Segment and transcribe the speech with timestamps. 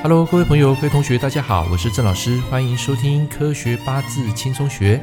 [0.00, 4.96] Hello，各位朋友、各位同学，大家好，我是郑老师，欢迎收听《科学八字轻松学》。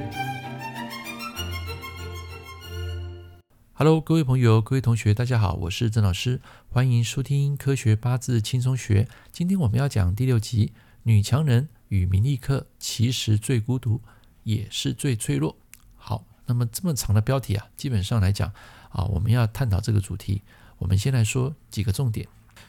[3.74, 6.40] Hello，各位朋友、各位同学，大家好，我是郑老师，
[6.70, 9.04] 欢迎收听《科学八字轻松学》。
[9.34, 10.72] 今天我们要讲第六集：
[11.04, 14.00] 女强人与名利客其实最孤独，
[14.44, 15.58] 也是最脆弱。
[15.98, 18.50] 好，那么这么长的标题啊，基本上来讲
[18.92, 20.42] 啊，我们要探讨这个主题，
[20.78, 22.26] 我们先来说几个重点。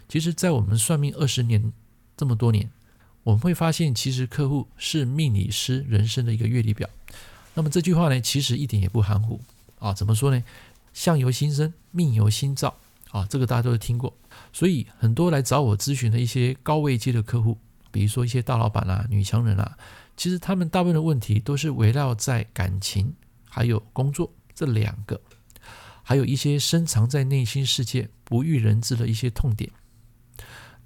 [0.09, 1.73] 其实，在我们算命二十年。
[2.17, 2.71] 这么多年，
[3.23, 6.89] 我们会发现，其实客户是命理师人生的一个阅历表。
[7.55, 9.41] 那么这句话呢，其实一点也不含糊
[9.79, 9.93] 啊。
[9.93, 10.43] 怎么说呢？
[10.93, 12.79] 相由心生，命由心造
[13.11, 14.15] 啊，这个大家都听过。
[14.53, 17.59] 所以很多来找我咨询的一些高位阶的客户，
[17.91, 19.77] 比如说一些大老板啊、女强人啊，
[20.17, 23.15] 其实他们大部分的问题都是围绕在感情
[23.49, 25.21] 还有工作这两个，
[26.03, 29.71] 还有一些深藏在内心世界不欲人知的一些痛点。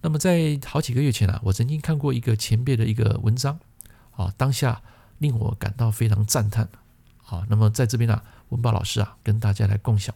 [0.03, 3.59] 那么在好几个月前啊，我曾经看过一个前辈的一个文章，
[4.13, 4.83] 啊，当下
[5.19, 6.69] 令我感到非常赞叹，
[7.27, 10.15] 啊，那么在这边呢，文宝老师啊，跟大家来共享。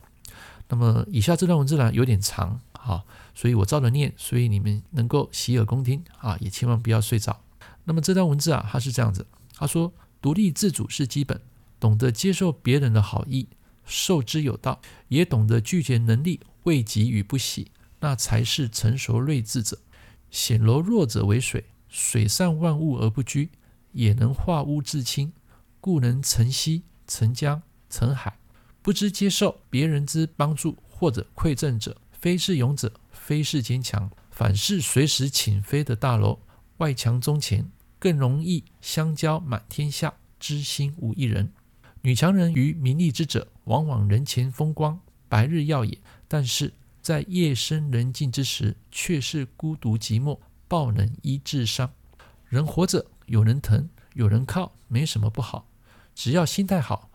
[0.69, 7.43] 那么以下这段文字呢有点长，啊，所以我照着念，所以你们能够洗耳恭听啊，也千万不要睡着。
[7.85, 11.39] 那么这段文字啊，它是这样子，他说：独立自主是基本，
[11.79, 13.49] 懂得接受别人的好意，
[13.85, 17.71] 受之有道，也懂得拒绝能力未及与不喜。
[18.05, 19.79] 那才是成熟睿智者。
[20.31, 23.49] 显柔弱者为水，水善万物而不居，
[23.93, 25.33] 也能化污自清，
[25.81, 28.37] 故能成溪、成江、成海。
[28.83, 36.39] 不知接受别人之帮助或者馈赠者，非是勇者，非是坚强，反是随时倾飞的大楼，
[36.77, 37.67] 外强中前，
[37.99, 41.51] 更容易相交满天下，知心无一人。
[42.03, 45.97] 女强人与名利之者，往往人前风光，白日耀眼，
[46.29, 46.71] 但是。
[47.05, 51.93] 在夜深人静之时，却是孤独寂寞，抱能医治伤。
[52.49, 55.69] 人活着，有人疼，有人靠，没什么不好。
[56.15, 57.11] 只要心态好，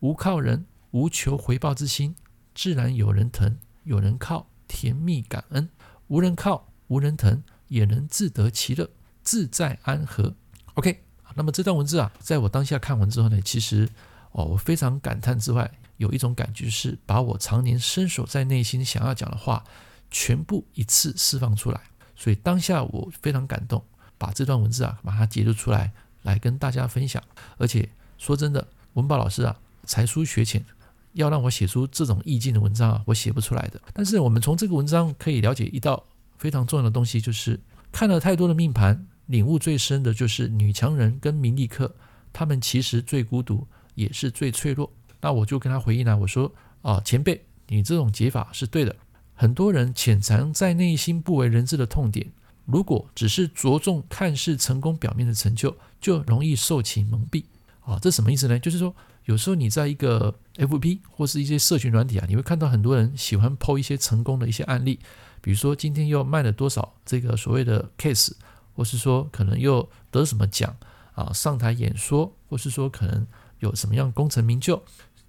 [0.00, 2.16] 无靠人，无求回报之心，
[2.54, 5.68] 自然有人疼，有人靠，甜蜜感恩。
[6.06, 8.88] 无人靠，无人疼，也能自得其乐，
[9.22, 10.34] 自在安和。
[10.72, 11.04] OK，
[11.34, 13.90] 那么这段文字啊，在我当下看完之后呢，其实
[14.32, 15.70] 哦，我非常感叹之外。
[15.96, 19.64] 有一种感觉是把我常年深锁在内心想要讲的话，
[20.10, 21.80] 全部一次释放出来。
[22.16, 23.84] 所以当下我非常感动，
[24.16, 27.22] 把这段文字啊，把它截录出来，来跟大家分享。
[27.58, 27.88] 而且
[28.18, 30.64] 说真的，文宝老师啊，才疏学浅，
[31.12, 33.80] 要让我写出这种意境的文章啊，我写不出来的。
[33.92, 36.04] 但是我们从这个文章可以了解一道
[36.38, 37.58] 非常重要的东西，就是
[37.90, 41.94] 看了太多的命盘，领悟最深的就是女强人跟名利客，
[42.32, 44.90] 他们其实最孤独，也是最脆弱。
[45.24, 46.52] 那我就跟他回应了，我说
[46.82, 48.94] 啊，前辈，你这种解法是对的。
[49.32, 52.30] 很多人潜藏在内心不为人知的痛点，
[52.66, 57.44] 如果只是着重看似成功表面的成就，就容易受其蒙蔽。
[57.80, 58.58] 啊，这什么意思呢？
[58.58, 65.00] 就是说，有时候你在一个 FB 或是一些社群软体啊，你会看到很多人喜欢抛一些成功的一些案例，
[65.40, 68.32] 比如说今天又卖了多少这个所谓的 case，
[68.74, 70.76] 或是说可能又得什么奖
[71.14, 73.26] 啊，上台演说，或是说可能
[73.60, 74.82] 有什么样功成名就。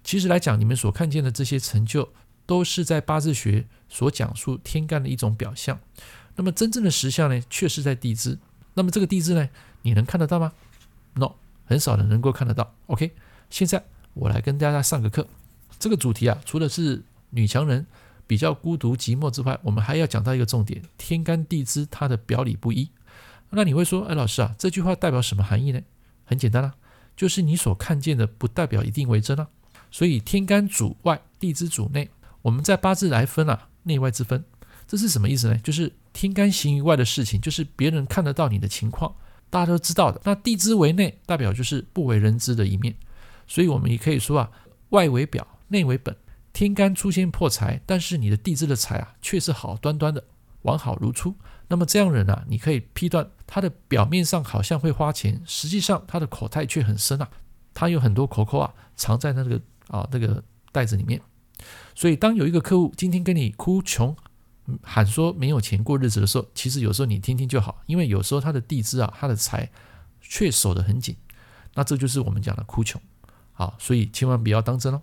[0.06, 2.08] 其实来讲，你们所看见的这些成就，
[2.46, 5.80] 都是在八字学所讲述天干的一种表象。
[6.36, 8.38] 那么真正的实相呢，却是在地支。
[8.74, 9.48] 那么这个地支呢，
[9.82, 10.52] 你能看得到吗
[11.14, 11.32] ？No，
[11.64, 12.72] 很少人能够看得到。
[12.86, 13.16] OK，
[13.50, 13.84] 现在
[14.14, 15.26] 我来跟大家上个课。
[15.80, 17.84] 这个主题啊，除了是女强人
[18.28, 22.88] 比较孤独寂寞之外，我们还要讲到一个重点：天干地支它的表里不一。
[23.50, 25.80] 那你会说，哎，老师啊，这句话代表什么含义呢？
[26.24, 26.74] 很简单啦、
[27.16, 29.48] 就是你所看见的不代表一定为真啊。
[29.96, 32.10] 所以天干主外，地支主内。
[32.42, 34.44] 我们在八字来分啊，内外之分，
[34.86, 35.56] 这是什么意思呢？
[35.60, 39.16] 就是天干行于外的事情，就是别人看得到你的情况，
[39.48, 40.20] 大家都知道的。
[40.24, 42.94] 那地支为内，代表就是不为人知的一面。
[43.46, 44.50] 所以我们也可以说啊，
[44.90, 46.14] 外为表，内为本。
[46.52, 50.22] 天干出现破财，但是你的地支的财啊，却是好端端的，
[50.60, 51.34] 完好如初。
[51.68, 57.30] 那么这样人啊，你可以批断他的表面上好像会花钱，实际上他的口袋却很深啊，
[57.72, 59.58] 他有很多口口啊，藏在那个。
[59.88, 60.42] 啊，那个
[60.72, 61.20] 袋子里面，
[61.94, 64.14] 所以当有一个客户今天跟你哭穷，
[64.82, 69.70] 喊说没有钱过日子的时候，其实有时候你听听就好，因为有时候他的地支啊，他的财
[70.20, 71.16] 却守得很紧，
[71.74, 73.00] 那这就是我们讲的哭穷。
[73.52, 75.00] 好，所以千万不要当真哦。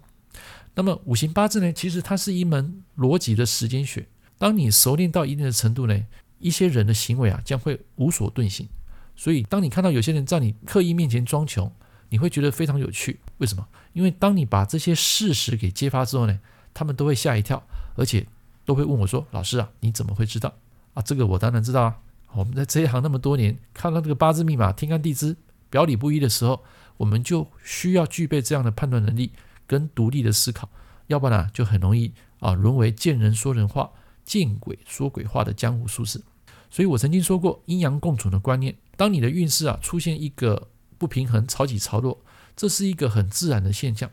[0.75, 4.07] 那么五行八字呢，其实它是一门逻辑的时间学。
[4.38, 6.06] 当你熟练到一定的程度呢，
[6.39, 8.68] 一些人的行为啊将会无所遁形。
[9.15, 11.71] 所以当你看到有些人在你刻意面前装穷，
[12.13, 13.68] 你会觉得非常有趣，为什么？
[13.94, 16.39] 因为当你把这些事实给揭发之后呢，
[16.71, 17.63] 他们都会吓一跳，
[17.95, 18.27] 而且
[18.65, 20.54] 都会问我说：“老师啊，你怎么会知道？”
[20.94, 21.98] 啊，这个我当然知道啊。
[22.33, 25.36] 我们在这一行那么多年，看到这个八字密码天干地支
[25.71, 26.63] 表里不一的时候，
[26.98, 29.31] 我们就需要具备这样的判断能力
[29.66, 30.69] 跟独立的思考，
[31.07, 33.89] 要不然呢，就很容易啊沦为见人说人话、
[34.24, 36.21] 见鬼说鬼话的江湖术士。
[36.69, 40.68] 所以我曾经说过阴阳共存的观念，当你的运势啊出现一个
[41.04, 42.18] 不平衡、潮起潮落，
[42.56, 44.10] 这是一个很自然的现象。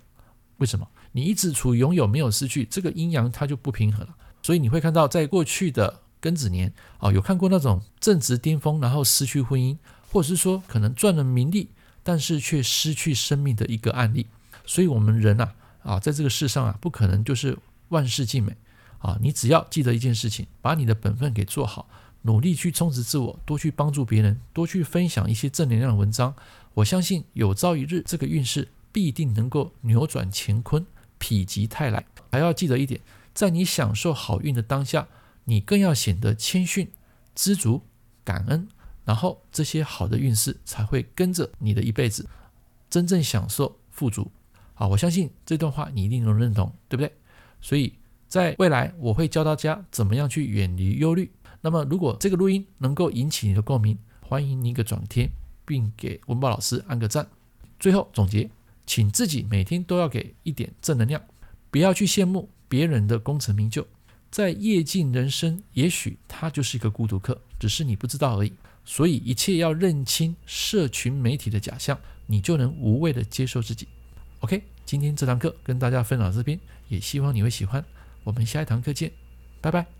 [0.57, 0.89] 为什么？
[1.13, 4.17] 你一直处拥有没有失去，这个阴阳它就不平衡了。
[4.43, 9.79] 所以你会看到，在过去的庚子年啊，有看过那种正值巅峰，然后失去婚姻，
[10.11, 11.69] 或者是说可能赚了名利，
[12.03, 14.27] 但是却失去生命的一个案例。
[14.67, 15.55] 所以，我们人啊
[15.85, 17.57] 啊，在这个世上啊，不可能就是
[17.91, 18.57] 万事尽美
[18.99, 19.17] 啊。
[19.23, 21.89] 你只要记得一件事情，把你的本分给做好。
[22.23, 26.35] 努力去充实自我，多去帮助别人，多去分享一些正能量的文章。
[26.75, 30.87] 我相信有朝一日，这个运势必定能够扭转乾坤，
[31.19, 32.05] 否极泰来。
[32.31, 33.01] 还要记得一点，
[33.35, 35.09] 在你享受好运的当下，
[35.45, 36.89] 你更要显得谦逊、
[37.35, 37.83] 知足、
[38.25, 38.69] 感恩，
[39.05, 42.29] 然后这些好的运势才会跟着你的一辈子，
[42.89, 44.31] 真正享受富足。
[44.75, 47.13] 好，我相信这段话你一定能认同，对不对？
[47.61, 47.93] 所以
[48.29, 51.31] 在未来，我会教大家怎么样去远离忧虑。
[51.61, 55.31] 那么，如果这个录音能够引起你的共鸣，欢迎你一个转贴，
[55.71, 57.25] 并给文宝老师按个赞。
[57.79, 58.51] 最后总结，
[58.87, 61.23] 请自己每天都要给一点正能量，
[61.71, 63.87] 不要去羡慕别人的功成名就。
[64.33, 68.53] 在夜尽人生，也许他就是一个孤独客，只是你不知道而已。
[68.85, 71.97] 所以，一切要认清社群媒体的假象，
[72.27, 73.87] 你就能无畏地接受自己。
[74.41, 76.59] OK，今天这堂课跟大家分享到这边，
[76.89, 77.85] 也希望你会喜欢。
[78.25, 79.13] 我们下一堂课见，
[79.61, 80.00] 拜拜。